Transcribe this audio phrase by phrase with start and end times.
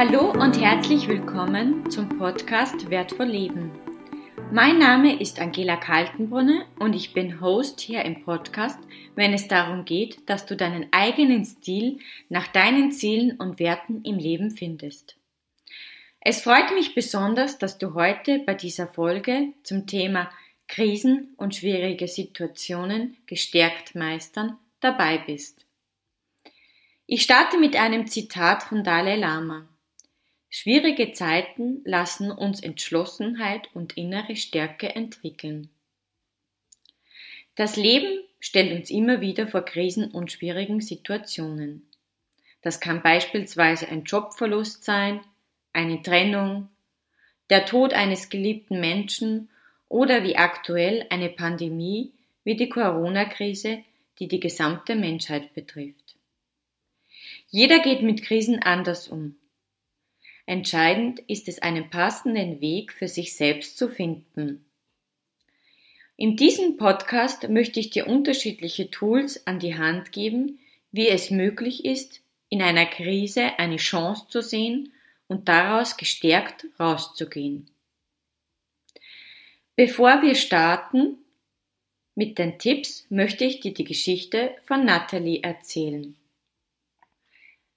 [0.00, 3.72] Hallo und herzlich willkommen zum Podcast Wertvoll Leben.
[4.52, 8.78] Mein Name ist Angela Kaltenbrunner und ich bin Host hier im Podcast,
[9.16, 11.98] wenn es darum geht, dass du deinen eigenen Stil
[12.28, 15.16] nach deinen Zielen und Werten im Leben findest.
[16.20, 20.30] Es freut mich besonders, dass du heute bei dieser Folge zum Thema
[20.68, 25.66] Krisen und schwierige Situationen gestärkt meistern dabei bist.
[27.06, 29.66] Ich starte mit einem Zitat von Dalai Lama.
[30.50, 35.68] Schwierige Zeiten lassen uns Entschlossenheit und innere Stärke entwickeln.
[37.54, 41.88] Das Leben stellt uns immer wieder vor Krisen und schwierigen Situationen.
[42.62, 45.20] Das kann beispielsweise ein Jobverlust sein,
[45.72, 46.68] eine Trennung,
[47.50, 49.50] der Tod eines geliebten Menschen
[49.88, 52.12] oder wie aktuell eine Pandemie
[52.44, 53.82] wie die Corona-Krise,
[54.18, 56.16] die die gesamte Menschheit betrifft.
[57.50, 59.36] Jeder geht mit Krisen anders um.
[60.48, 64.64] Entscheidend ist es, einen passenden Weg für sich selbst zu finden.
[66.16, 70.58] In diesem Podcast möchte ich dir unterschiedliche Tools an die Hand geben,
[70.90, 74.94] wie es möglich ist, in einer Krise eine Chance zu sehen
[75.26, 77.68] und daraus gestärkt rauszugehen.
[79.76, 81.18] Bevor wir starten
[82.14, 86.16] mit den Tipps, möchte ich dir die Geschichte von Natalie erzählen.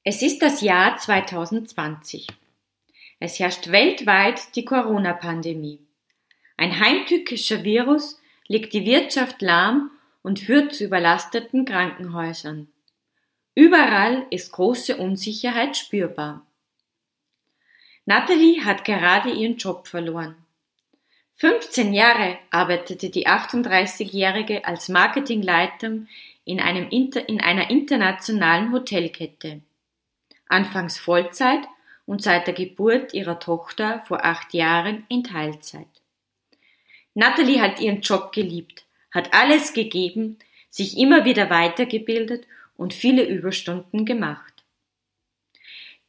[0.06, 2.28] Es ist das Jahr 2020.
[3.23, 5.80] Es herrscht weltweit die Corona-Pandemie.
[6.58, 9.91] Ein heimtückischer Virus legt die Wirtschaft lahm
[10.23, 12.69] und führt zu überlasteten Krankenhäusern.
[13.53, 16.47] Überall ist große Unsicherheit spürbar.
[18.05, 20.35] Natalie hat gerade ihren Job verloren.
[21.35, 26.08] 15 Jahre arbeitete die 38-Jährige als Marketingleiterin
[26.44, 29.61] in, in einer internationalen Hotelkette.
[30.47, 31.67] Anfangs Vollzeit
[32.05, 35.88] und seit der Geburt ihrer Tochter vor acht Jahren in Teilzeit.
[37.13, 40.39] Natalie hat ihren Job geliebt, hat alles gegeben,
[40.69, 42.45] sich immer wieder weitergebildet
[42.78, 44.63] und viele Überstunden gemacht.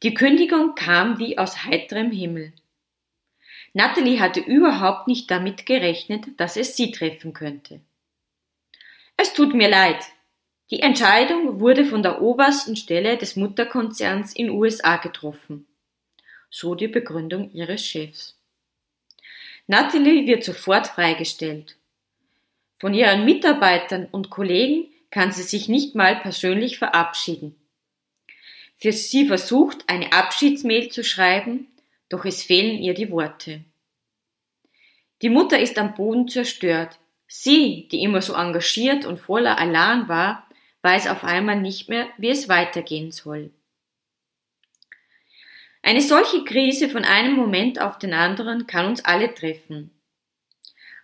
[0.01, 2.53] Die Kündigung kam wie aus heiterem Himmel.
[3.73, 7.81] Natalie hatte überhaupt nicht damit gerechnet, dass es sie treffen könnte.
[9.17, 10.03] Es tut mir leid.
[10.71, 15.67] Die Entscheidung wurde von der obersten Stelle des Mutterkonzerns in USA getroffen
[16.53, 18.37] so die Begründung ihres Chefs.
[19.65, 21.77] Natalie wird sofort freigestellt.
[22.77, 27.55] Von ihren Mitarbeitern und Kollegen kann sie sich nicht mal persönlich verabschieden.
[28.77, 31.67] Für sie versucht, eine Abschiedsmail zu schreiben,
[32.07, 33.63] doch es fehlen ihr die Worte.
[35.23, 36.99] Die Mutter ist am Boden zerstört.
[37.25, 40.47] Sie, die immer so engagiert und voller Alarm war,
[40.83, 43.49] weiß auf einmal nicht mehr, wie es weitergehen soll.
[45.85, 49.91] Eine solche Krise von einem Moment auf den anderen kann uns alle treffen.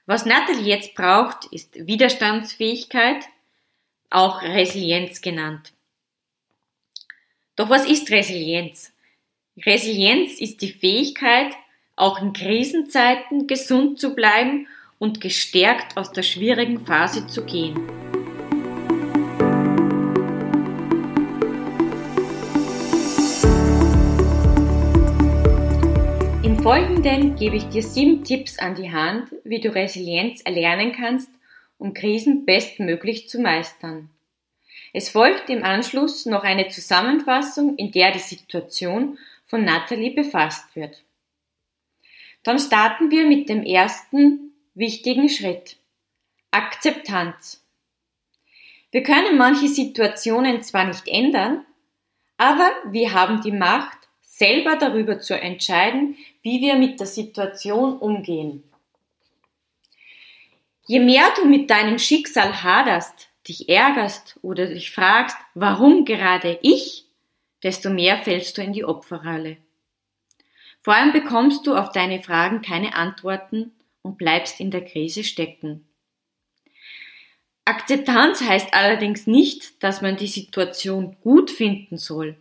[0.06, 3.25] Was Natalie jetzt braucht, ist Widerstandsfähigkeit,
[4.09, 5.73] auch Resilienz genannt.
[7.57, 8.94] Doch was ist Resilienz?
[9.66, 11.53] Resilienz ist die Fähigkeit,
[11.97, 18.19] auch in Krisenzeiten gesund zu bleiben und gestärkt aus der schwierigen Phase zu gehen.
[26.69, 31.31] Folgenden gebe ich dir sieben Tipps an die Hand, wie du Resilienz erlernen kannst,
[31.80, 34.12] um Krisen bestmöglich zu meistern.
[34.94, 41.03] Es folgt im Anschluss noch eine Zusammenfassung, in der die Situation von Natalie befasst wird.
[42.44, 45.78] Dann starten wir mit dem ersten wichtigen Schritt.
[46.51, 47.66] Akzeptanz.
[48.91, 51.66] Wir können manche Situationen zwar nicht ändern,
[52.38, 53.98] aber wir haben die Macht,
[54.39, 58.63] selber darüber zu entscheiden, wie wir mit der Situation umgehen.
[60.88, 67.06] Je mehr du mit deinem Schicksal haderst, dich ärgerst oder dich fragst, warum gerade ich,
[67.63, 69.57] desto mehr fällst du in die Opferrolle.
[70.81, 75.86] Vor allem bekommst du auf deine Fragen keine Antworten und bleibst in der Krise stecken.
[77.65, 82.38] Akzeptanz heißt allerdings nicht, dass man die Situation gut finden soll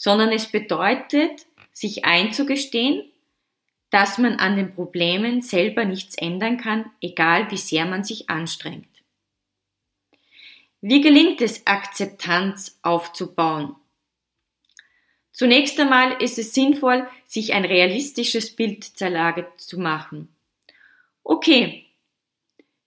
[0.00, 1.44] sondern es bedeutet,
[1.74, 3.04] sich einzugestehen,
[3.90, 8.88] dass man an den Problemen selber nichts ändern kann, egal wie sehr man sich anstrengt.
[10.80, 13.76] Wie gelingt es, Akzeptanz aufzubauen?
[15.32, 20.34] Zunächst einmal ist es sinnvoll, sich ein realistisches Bild der Lage zu machen.
[21.22, 21.84] Okay,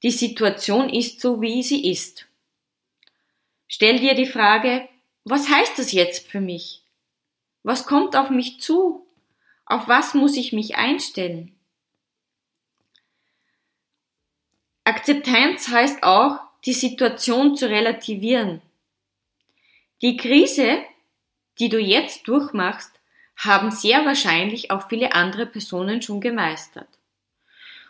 [0.01, 2.25] die Situation ist so, wie sie ist.
[3.67, 4.89] Stell dir die Frage,
[5.25, 6.82] was heißt das jetzt für mich?
[7.63, 9.05] Was kommt auf mich zu?
[9.65, 11.55] Auf was muss ich mich einstellen?
[14.83, 18.61] Akzeptanz heißt auch, die Situation zu relativieren.
[20.01, 20.79] Die Krise,
[21.59, 22.91] die du jetzt durchmachst,
[23.37, 26.87] haben sehr wahrscheinlich auch viele andere Personen schon gemeistert.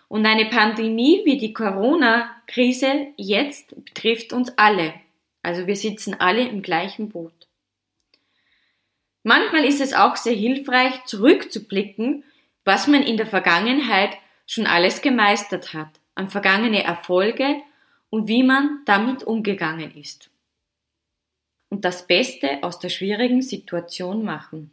[0.07, 4.93] Und eine Pandemie wie die Corona-Krise jetzt betrifft uns alle.
[5.41, 7.47] Also wir sitzen alle im gleichen Boot.
[9.23, 12.25] Manchmal ist es auch sehr hilfreich, zurückzublicken,
[12.65, 17.61] was man in der Vergangenheit schon alles gemeistert hat, an vergangene Erfolge
[18.09, 20.29] und wie man damit umgegangen ist.
[21.69, 24.71] Und das Beste aus der schwierigen Situation machen.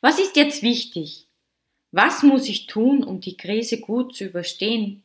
[0.00, 1.26] Was ist jetzt wichtig?
[1.90, 5.02] Was muss ich tun, um die Krise gut zu überstehen?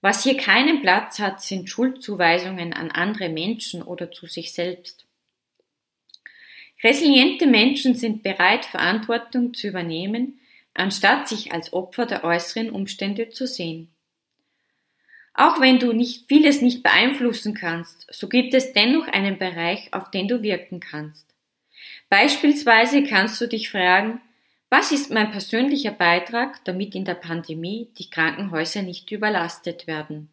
[0.00, 5.06] Was hier keinen Platz hat, sind Schuldzuweisungen an andere Menschen oder zu sich selbst.
[6.82, 10.40] Resiliente Menschen sind bereit, Verantwortung zu übernehmen,
[10.74, 13.92] anstatt sich als Opfer der äußeren Umstände zu sehen.
[15.34, 20.10] Auch wenn du nicht vieles nicht beeinflussen kannst, so gibt es dennoch einen Bereich, auf
[20.10, 21.26] den du wirken kannst.
[22.08, 24.20] Beispielsweise kannst du dich fragen,
[24.70, 30.30] was ist mein persönlicher Beitrag, damit in der Pandemie die Krankenhäuser nicht überlastet werden?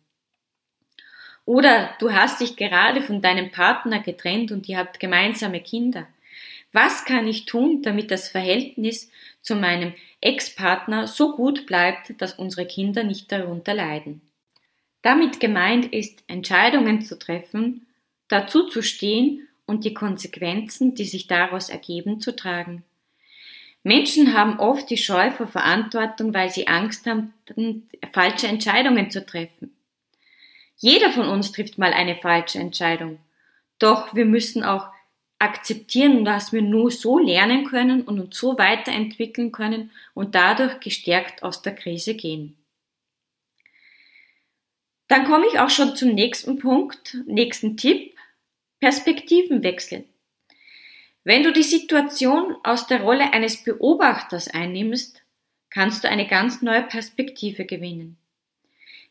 [1.46, 6.08] Oder du hast dich gerade von deinem Partner getrennt und ihr habt gemeinsame Kinder.
[6.72, 9.10] Was kann ich tun, damit das Verhältnis
[9.42, 14.22] zu meinem Ex-Partner so gut bleibt, dass unsere Kinder nicht darunter leiden?
[15.02, 17.88] Damit gemeint ist, Entscheidungen zu treffen,
[18.28, 22.84] dazu zu stehen und die Konsequenzen, die sich daraus ergeben, zu tragen.
[23.84, 27.34] Menschen haben oft die Scheu vor Verantwortung, weil sie Angst haben,
[28.12, 29.74] falsche Entscheidungen zu treffen.
[30.76, 33.20] Jeder von uns trifft mal eine falsche Entscheidung.
[33.80, 34.90] Doch wir müssen auch
[35.40, 41.44] akzeptieren, dass wir nur so lernen können und uns so weiterentwickeln können und dadurch gestärkt
[41.44, 42.58] aus der Krise gehen.
[45.08, 48.16] Dann komme ich auch schon zum nächsten Punkt, nächsten Tipp,
[48.80, 50.06] Perspektivenwechsel.
[51.24, 55.22] Wenn du die Situation aus der Rolle eines Beobachters einnimmst,
[55.70, 58.18] kannst du eine ganz neue Perspektive gewinnen.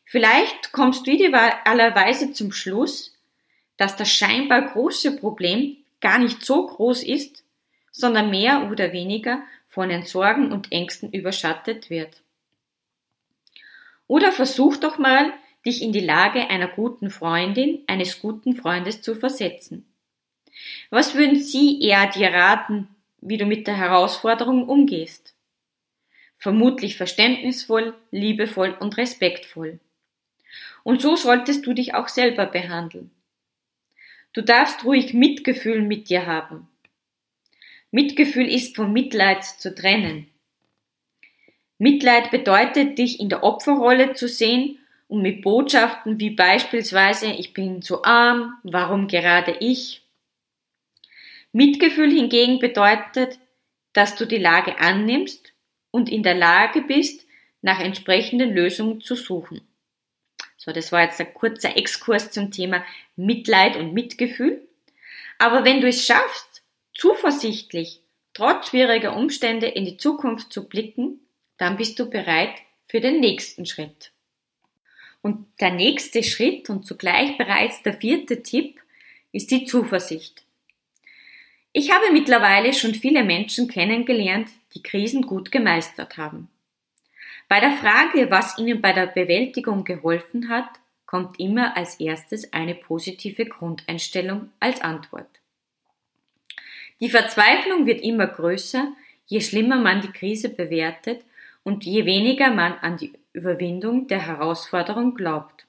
[0.05, 3.15] Vielleicht kommst du idealerweise zum Schluss,
[3.75, 7.43] dass das scheinbar große Problem gar nicht so groß ist,
[7.91, 12.21] sondern mehr oder weniger von den Sorgen und Ängsten überschattet wird.
[14.07, 15.33] Oder versuch doch mal,
[15.65, 19.85] dich in die Lage einer guten Freundin, eines guten Freundes zu versetzen.
[20.89, 22.87] Was würden Sie eher dir raten,
[23.19, 25.35] wie du mit der Herausforderung umgehst?
[26.37, 29.79] Vermutlich verständnisvoll, liebevoll und respektvoll.
[30.83, 33.11] Und so solltest du dich auch selber behandeln.
[34.33, 36.67] Du darfst ruhig Mitgefühl mit dir haben.
[37.91, 40.27] Mitgefühl ist von Mitleid zu trennen.
[41.77, 47.81] Mitleid bedeutet, dich in der Opferrolle zu sehen und mit Botschaften wie beispielsweise ich bin
[47.81, 50.01] zu arm, warum gerade ich.
[51.51, 53.39] Mitgefühl hingegen bedeutet,
[53.93, 55.53] dass du die Lage annimmst
[55.91, 57.25] und in der Lage bist,
[57.61, 59.61] nach entsprechenden Lösungen zu suchen.
[60.67, 62.83] So, das war jetzt ein kurzer Exkurs zum Thema
[63.15, 64.67] Mitleid und Mitgefühl.
[65.37, 66.61] Aber wenn du es schaffst,
[66.93, 68.01] zuversichtlich,
[68.33, 71.21] trotz schwieriger Umstände in die Zukunft zu blicken,
[71.55, 72.51] dann bist du bereit
[72.85, 74.11] für den nächsten Schritt.
[75.21, 78.81] Und der nächste Schritt und zugleich bereits der vierte Tipp
[79.31, 80.43] ist die Zuversicht.
[81.71, 86.49] Ich habe mittlerweile schon viele Menschen kennengelernt, die Krisen gut gemeistert haben.
[87.47, 90.69] Bei der Frage, was ihnen bei der Bewältigung geholfen hat,
[91.05, 95.29] kommt immer als erstes eine positive Grundeinstellung als Antwort.
[96.99, 98.91] Die Verzweiflung wird immer größer,
[99.27, 101.23] je schlimmer man die Krise bewertet
[101.63, 105.65] und je weniger man an die Überwindung der Herausforderung glaubt.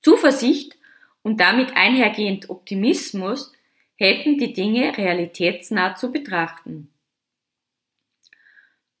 [0.00, 0.78] Zuversicht
[1.22, 3.52] und damit einhergehend Optimismus
[3.96, 6.88] helfen die Dinge realitätsnah zu betrachten.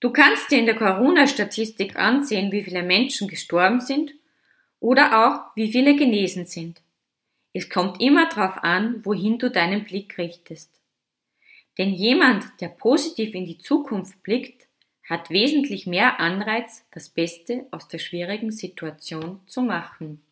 [0.06, 4.14] Du kannst dir in der Corona-Statistik ansehen, wie viele Menschen gestorben sind
[4.78, 6.80] oder auch wie viele genesen sind.
[7.52, 10.70] Es kommt immer darauf an, wohin du deinen Blick richtest.
[11.76, 14.68] Denn jemand, der positiv in die Zukunft blickt,
[15.02, 20.22] hat wesentlich mehr Anreiz, das Beste aus der schwierigen Situation zu machen.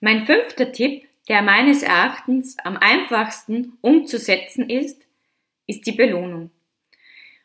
[0.00, 5.02] Mein fünfter Tipp, der meines Erachtens am einfachsten umzusetzen ist,
[5.66, 6.50] ist die Belohnung.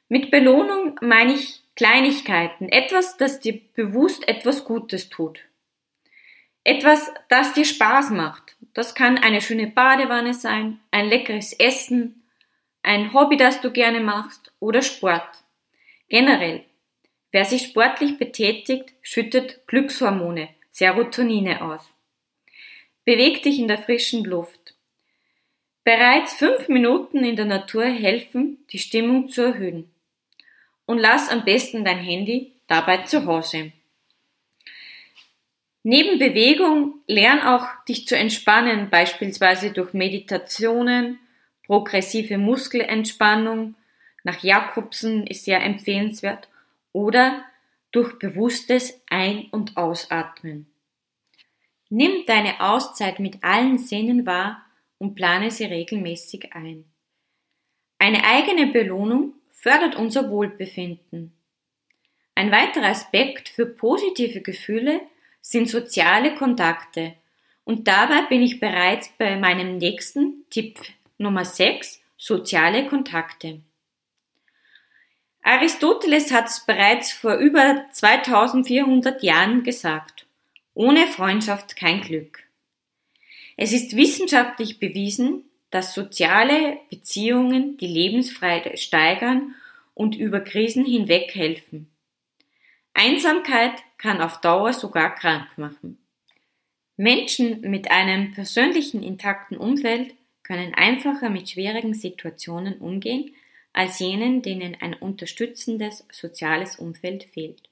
[0.10, 5.42] Mit Belohnung meine ich Kleinigkeiten, etwas, das dir bewusst etwas Gutes tut.
[6.64, 8.56] Etwas, das dir Spaß macht.
[8.74, 12.24] Das kann eine schöne Badewanne sein, ein leckeres Essen,
[12.84, 15.44] ein Hobby, das du gerne machst oder Sport.
[16.08, 16.64] Generell,
[17.32, 21.82] wer sich sportlich betätigt, schüttet Glückshormone, Serotonine aus.
[23.04, 24.76] Beweg dich in der frischen Luft.
[25.84, 29.92] Bereits fünf Minuten in der Natur helfen, die Stimmung zu erhöhen.
[30.88, 33.72] Und lass am besten dein Handy dabei zu Hause.
[35.84, 41.20] Neben Bewegung lern auch dich zu entspannen, beispielsweise durch Meditationen,
[41.65, 43.75] progressive Muskelentspannung,
[44.24, 46.50] nach Jakobsen ist sehr empfehlenswert,
[46.91, 47.46] oder
[47.91, 50.67] durch bewusstes Ein- und Ausatmen.
[51.89, 54.65] Nimm deine Auszeit mit allen Sinnen wahr
[54.98, 56.84] und plane sie regelmäßig ein.
[57.98, 61.34] Eine eigene Belohnung fördert unser Wohlbefinden.
[62.36, 65.02] Ein weiterer Aspekt für positive Gefühle
[65.42, 67.16] sind soziale Kontakte.
[67.64, 70.80] Und dabei bin ich bereits bei meinem nächsten Tipp
[71.18, 73.62] Nummer 6, soziale Kontakte.
[75.42, 80.28] Aristoteles hat es bereits vor über 2400 Jahren gesagt.
[80.76, 82.44] Ohne Freundschaft kein Glück.
[83.56, 89.56] Es ist wissenschaftlich bewiesen, dass soziale Beziehungen die Lebensfreude steigern
[89.94, 91.90] und über Krisen hinweg helfen.
[92.94, 95.98] Einsamkeit kann auf Dauer sogar krank machen.
[96.96, 103.36] Menschen mit einem persönlichen intakten Umfeld können einfacher mit schwierigen Situationen umgehen
[103.74, 107.70] als jenen, denen ein unterstützendes soziales Umfeld fehlt.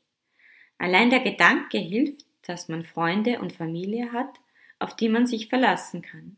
[0.77, 4.39] Allein der Gedanke hilft, dass man Freunde und Familie hat,
[4.77, 6.37] auf die man sich verlassen kann.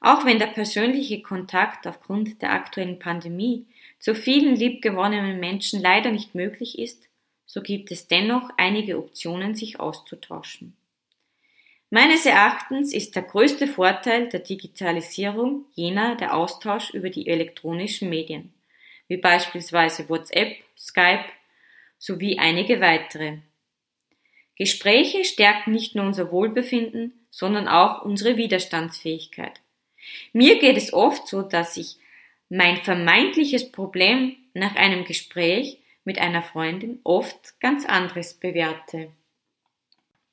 [0.00, 3.66] Auch wenn der persönliche Kontakt aufgrund der aktuellen Pandemie
[3.98, 7.08] zu vielen liebgewonnenen Menschen leider nicht möglich ist,
[7.46, 10.76] so gibt es dennoch einige Optionen, sich auszutauschen.
[11.90, 18.52] Meines Erachtens ist der größte Vorteil der Digitalisierung jener der Austausch über die elektronischen Medien,
[19.08, 21.24] wie beispielsweise WhatsApp, Skype
[21.96, 23.38] sowie einige weitere.
[24.56, 29.60] Gespräche stärken nicht nur unser Wohlbefinden, sondern auch unsere Widerstandsfähigkeit.
[30.32, 31.96] Mir geht es oft so, dass ich
[32.48, 39.10] mein vermeintliches Problem nach einem Gespräch mit einer Freundin oft ganz anderes bewerte.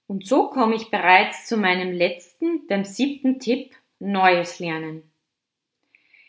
[0.08, 5.04] Und so komme ich bereits zu meinem letzten, dem siebten Tipp, Neues lernen.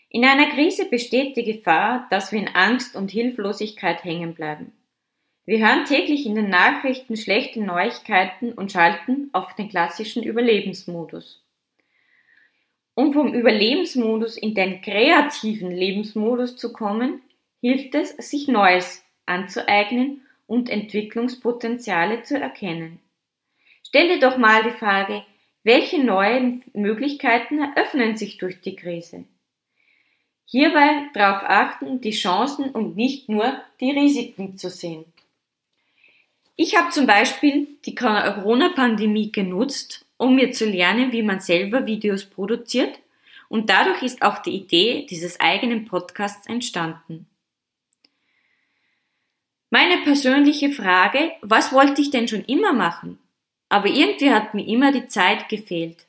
[0.09, 4.73] In einer Krise besteht die Gefahr, dass wir in Angst und Hilflosigkeit hängen bleiben.
[5.45, 11.46] Wir hören täglich in den Nachrichten schlechte Neuigkeiten und schalten auf den klassischen Überlebensmodus.
[12.99, 17.21] Um vom Überlebensmodus in den kreativen Lebensmodus zu kommen,
[17.61, 22.99] hilft es, sich Neues anzueignen und Entwicklungspotenziale zu erkennen.
[23.87, 25.23] Stell dir doch mal die Frage,
[25.62, 29.25] welche neuen Möglichkeiten eröffnen sich durch die Krise?
[30.47, 35.05] Hierbei darauf achten, die Chancen und nicht nur die Risiken zu sehen.
[36.55, 42.25] Ich habe zum Beispiel die Corona-Pandemie genutzt, um mir zu lernen, wie man selber Videos
[42.25, 42.99] produziert
[43.49, 47.26] und dadurch ist auch die Idee dieses eigenen Podcasts entstanden.
[49.70, 53.18] Meine persönliche Frage, was wollte ich denn schon immer machen?
[53.68, 56.06] Aber irgendwie hat mir immer die Zeit gefehlt.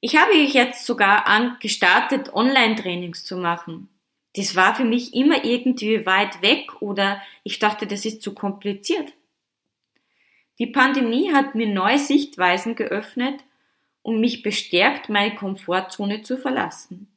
[0.00, 1.24] Ich habe jetzt sogar
[1.60, 3.88] gestartet, Online-Trainings zu machen.
[4.36, 9.12] Das war für mich immer irgendwie weit weg oder ich dachte, das ist zu kompliziert.
[10.58, 13.42] Die Pandemie hat mir neue Sichtweisen geöffnet
[14.02, 17.08] und mich bestärkt, meine Komfortzone zu verlassen.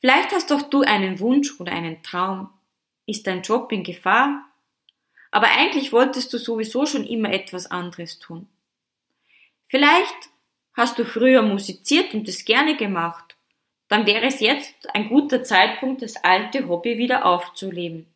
[0.00, 2.50] Vielleicht hast doch du einen Wunsch oder einen Traum,
[3.06, 4.44] ist dein Job in Gefahr?
[5.30, 8.48] Aber eigentlich wolltest du sowieso schon immer etwas anderes tun.
[9.66, 10.30] Vielleicht
[10.74, 13.36] hast du früher musiziert und es gerne gemacht.
[13.88, 18.06] Dann wäre es jetzt ein guter Zeitpunkt, das alte Hobby wieder aufzuleben.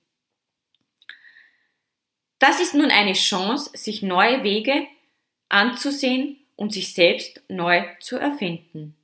[2.42, 4.88] Das ist nun eine Chance, sich neue Wege
[5.48, 8.96] anzusehen und sich selbst neu zu erfinden.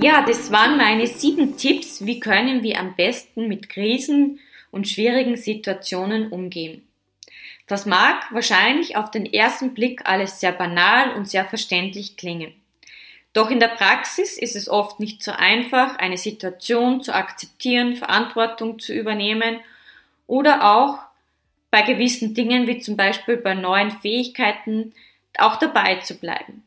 [0.00, 4.40] Ja, das waren meine sieben Tipps, wie können wir am besten mit Krisen
[4.70, 6.88] und schwierigen Situationen umgehen.
[7.72, 12.52] Das mag wahrscheinlich auf den ersten Blick alles sehr banal und sehr verständlich klingen.
[13.32, 18.78] Doch in der Praxis ist es oft nicht so einfach, eine Situation zu akzeptieren, Verantwortung
[18.78, 19.58] zu übernehmen
[20.26, 20.98] oder auch
[21.70, 24.92] bei gewissen Dingen wie zum Beispiel bei neuen Fähigkeiten
[25.38, 26.64] auch dabei zu bleiben.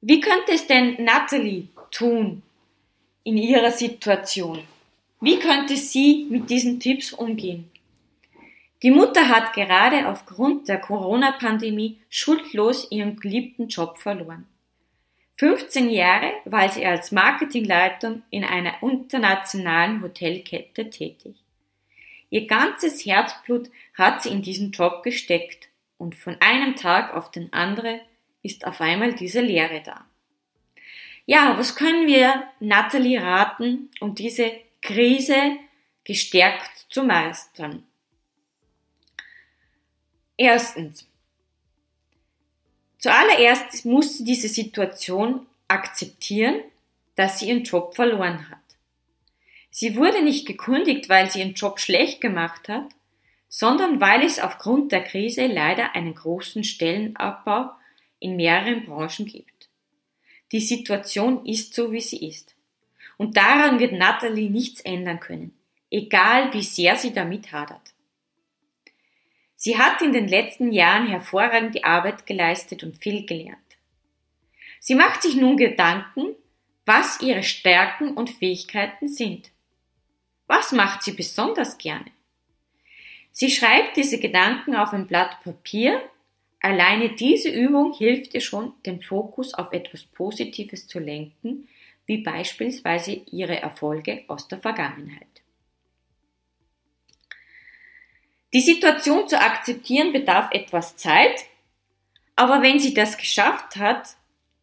[0.00, 2.42] Wie könnte es denn Natalie tun
[3.22, 4.64] in ihrer Situation?
[5.20, 7.68] Wie könnte sie mit diesen Tipps umgehen?
[8.82, 14.46] Die Mutter hat gerade aufgrund der Corona-Pandemie schuldlos ihren geliebten Job verloren.
[15.38, 21.36] 15 Jahre war sie als Marketingleitung in einer internationalen Hotelkette tätig.
[22.30, 27.52] Ihr ganzes Herzblut hat sie in diesen Job gesteckt und von einem Tag auf den
[27.52, 28.00] anderen
[28.42, 30.04] ist auf einmal diese Leere da.
[31.24, 35.56] Ja, was können wir Natalie raten, um diese Krise
[36.04, 37.84] gestärkt zu meistern?
[40.36, 41.06] Erstens.
[42.98, 46.62] Zuallererst muss sie diese Situation akzeptieren,
[47.16, 48.58] dass sie ihren Job verloren hat.
[49.70, 52.86] Sie wurde nicht gekündigt, weil sie ihren Job schlecht gemacht hat,
[53.48, 57.70] sondern weil es aufgrund der Krise leider einen großen Stellenabbau
[58.18, 59.68] in mehreren Branchen gibt.
[60.52, 62.54] Die Situation ist so, wie sie ist.
[63.16, 65.54] Und daran wird Natalie nichts ändern können,
[65.90, 67.92] egal wie sehr sie damit hadert.
[69.64, 73.58] Sie hat in den letzten Jahren hervorragende Arbeit geleistet und viel gelernt.
[74.80, 76.34] Sie macht sich nun Gedanken,
[76.84, 79.52] was ihre Stärken und Fähigkeiten sind.
[80.48, 82.10] Was macht sie besonders gerne?
[83.30, 86.02] Sie schreibt diese Gedanken auf ein Blatt Papier.
[86.58, 91.68] Alleine diese Übung hilft ihr schon, den Fokus auf etwas Positives zu lenken,
[92.06, 95.28] wie beispielsweise ihre Erfolge aus der Vergangenheit.
[98.54, 101.46] Die Situation zu akzeptieren bedarf etwas Zeit,
[102.36, 104.16] aber wenn sie das geschafft hat,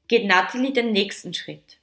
[0.07, 1.77] geht Natalie den nächsten Schritt.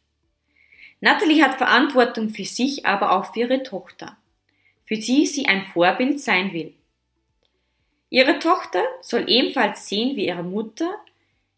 [1.00, 4.16] Natalie hat Verantwortung für sich, aber auch für ihre Tochter,
[4.84, 6.75] für die sie ein Vorbild sein will.
[8.08, 10.88] Ihre Tochter soll ebenfalls sehen, wie ihre Mutter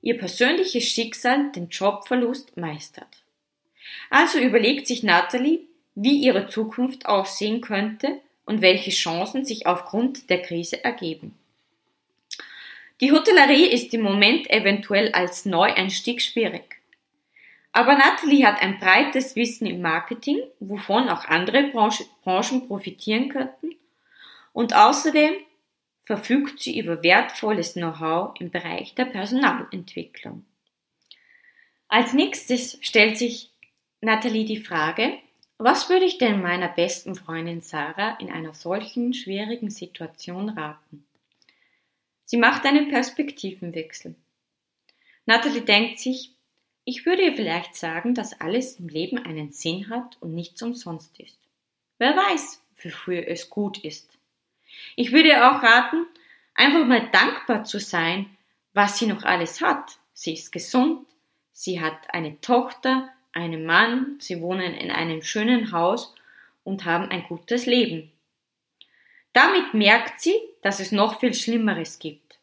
[0.00, 3.24] ihr persönliches Schicksal, den Jobverlust, meistert.
[4.10, 5.60] Also überlegt sich Natalie,
[5.94, 11.38] wie ihre Zukunft aussehen könnte und welche Chancen sich aufgrund der Krise ergeben.
[13.02, 16.80] Die Hotellerie ist im Moment eventuell als Neueinstieg schwierig.
[17.72, 23.76] Aber Natalie hat ein breites Wissen im Marketing, wovon auch andere Branchen profitieren könnten.
[24.54, 25.34] Und außerdem
[26.04, 30.46] verfügt sie über wertvolles Know-how im Bereich der Personalentwicklung.
[31.86, 33.50] Als nächstes stellt sich
[34.00, 35.18] Natalie die Frage,
[35.58, 41.04] was würde ich denn meiner besten Freundin Sarah in einer solchen schwierigen Situation raten?
[42.24, 44.14] Sie macht einen Perspektivenwechsel.
[45.26, 46.32] Natalie denkt sich,
[46.84, 51.18] ich würde ihr vielleicht sagen, dass alles im Leben einen Sinn hat und nichts umsonst
[51.18, 51.38] ist.
[51.98, 54.10] Wer weiß, wofür es gut ist.
[54.96, 56.06] Ich würde ihr auch raten,
[56.54, 58.30] einfach mal dankbar zu sein,
[58.72, 59.98] was sie noch alles hat.
[60.14, 61.06] Sie ist gesund,
[61.52, 66.14] sie hat eine Tochter, einem Mann, sie wohnen in einem schönen Haus
[66.64, 68.10] und haben ein gutes Leben.
[69.32, 72.38] Damit merkt sie, dass es noch viel Schlimmeres gibt.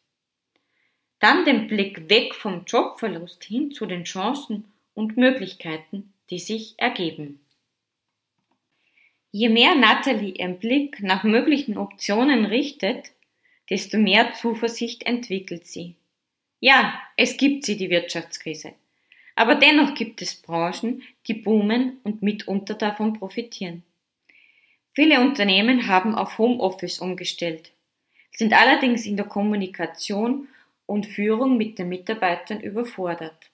[1.19, 7.39] Dann den Blick weg vom Jobverlust hin zu den Chancen und Möglichkeiten, die sich ergeben.
[9.31, 13.11] Je mehr Natalie ihren Blick nach möglichen Optionen richtet,
[13.69, 15.95] desto mehr Zuversicht entwickelt sie.
[16.59, 18.73] Ja, es gibt sie, die Wirtschaftskrise.
[19.35, 23.83] Aber dennoch gibt es Branchen, die boomen und mitunter davon profitieren.
[24.93, 27.73] Viele Unternehmen haben auf Homeoffice umgestellt,
[28.31, 30.47] sind allerdings in der Kommunikation
[30.85, 33.51] und Führung mit den Mitarbeitern überfordert.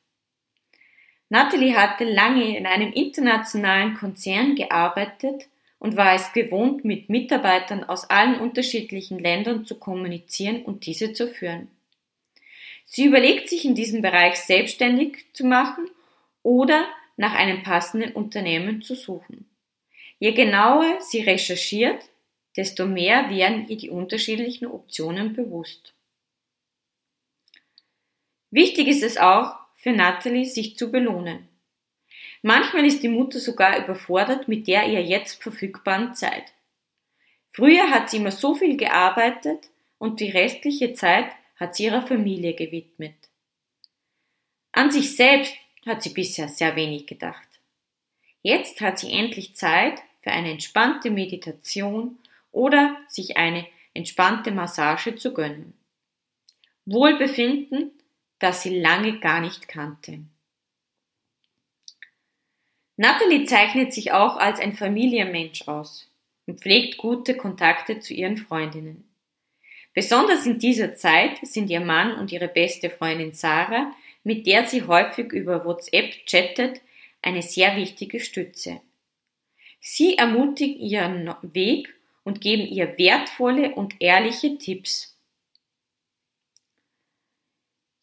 [1.29, 5.47] Natalie hatte lange in einem internationalen Konzern gearbeitet
[5.79, 11.27] und war es gewohnt, mit Mitarbeitern aus allen unterschiedlichen Ländern zu kommunizieren und diese zu
[11.27, 11.69] führen.
[12.93, 15.89] Sie überlegt sich in diesem Bereich selbstständig zu machen
[16.43, 19.49] oder nach einem passenden Unternehmen zu suchen.
[20.19, 22.03] Je genauer sie recherchiert,
[22.57, 25.93] desto mehr werden ihr die unterschiedlichen Optionen bewusst.
[28.49, 31.47] Wichtig ist es auch für Natalie, sich zu belohnen.
[32.41, 36.51] Manchmal ist die Mutter sogar überfordert mit der ihr jetzt verfügbaren Zeit.
[37.53, 42.55] Früher hat sie immer so viel gearbeitet und die restliche Zeit hat sie ihrer Familie
[42.55, 43.29] gewidmet.
[44.71, 45.53] An sich selbst
[45.85, 47.47] hat sie bisher sehr wenig gedacht.
[48.41, 52.17] Jetzt hat sie endlich Zeit für eine entspannte Meditation
[52.51, 55.73] oder sich eine entspannte Massage zu gönnen.
[56.85, 57.91] Wohlbefinden,
[58.39, 60.19] das sie lange gar nicht kannte.
[62.97, 66.09] Natalie zeichnet sich auch als ein Familienmensch aus
[66.47, 69.10] und pflegt gute Kontakte zu ihren Freundinnen.
[69.93, 74.83] Besonders in dieser Zeit sind ihr Mann und ihre beste Freundin Sarah, mit der sie
[74.83, 76.81] häufig über WhatsApp chattet,
[77.21, 78.81] eine sehr wichtige Stütze.
[79.79, 85.17] Sie ermutigt ihren Weg und geben ihr wertvolle und ehrliche Tipps.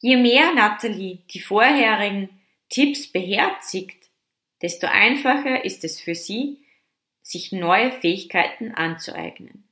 [0.01, 2.29] Je mehr Natalie die vorherigen
[2.69, 4.11] Tipps beherzigt,
[4.61, 6.59] desto einfacher ist es für sie,
[7.23, 9.68] sich neue Fähigkeiten anzueignen.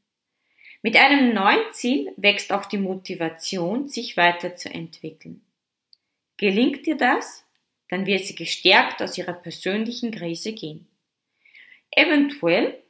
[0.86, 5.40] Mit einem neuen Ziel wächst auch die Motivation, sich weiterzuentwickeln.
[6.36, 7.44] Gelingt dir das,
[7.88, 10.86] dann wird sie gestärkt aus ihrer persönlichen Krise gehen.
[11.90, 12.80] Eventuell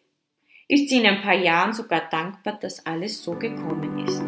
[0.69, 4.23] ist sie in ein paar Jahren sogar dankbar, dass alles so gekommen ist.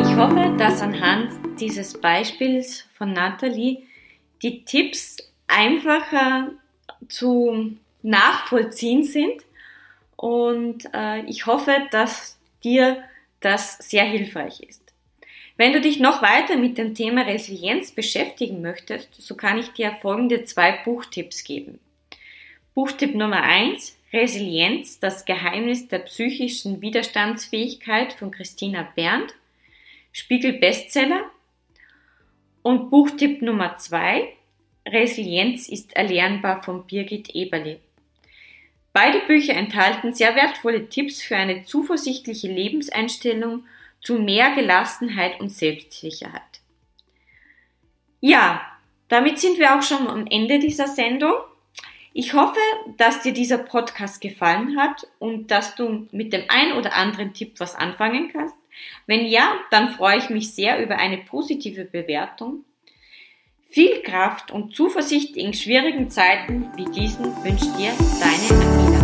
[0.00, 3.84] Ich hoffe, dass anhand dieses Beispiels von Nathalie
[4.42, 6.52] die Tipps einfacher
[7.08, 9.42] zu nachvollziehen sind
[10.16, 13.02] und äh, ich hoffe, dass dir
[13.40, 14.82] das sehr hilfreich ist.
[15.56, 19.96] Wenn du dich noch weiter mit dem Thema Resilienz beschäftigen möchtest, so kann ich dir
[20.00, 21.78] folgende zwei Buchtipps geben.
[22.74, 29.34] Buchtipp Nummer eins: Resilienz, das Geheimnis der psychischen Widerstandsfähigkeit von Christina Berndt,
[30.12, 31.24] Spiegel Bestseller.
[32.62, 34.32] Und Buchtipp Nummer zwei:
[34.92, 37.80] Resilienz ist erlernbar von Birgit Eberle.
[38.92, 43.64] Beide Bücher enthalten sehr wertvolle Tipps für eine zuversichtliche Lebenseinstellung
[44.00, 46.42] zu mehr Gelassenheit und Selbstsicherheit.
[48.20, 48.62] Ja,
[49.08, 51.34] damit sind wir auch schon am Ende dieser Sendung.
[52.12, 52.58] Ich hoffe,
[52.96, 57.54] dass dir dieser Podcast gefallen hat und dass du mit dem ein oder anderen Tipp
[57.58, 58.56] was anfangen kannst.
[59.06, 62.64] Wenn ja, dann freue ich mich sehr über eine positive Bewertung.
[63.72, 68.99] Viel Kraft und Zuversicht in schwierigen Zeiten wie diesen wünscht dir deine Anita.